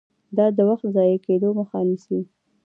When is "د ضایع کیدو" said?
0.87-1.49